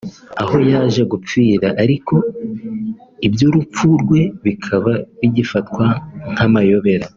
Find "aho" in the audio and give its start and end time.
0.41-0.55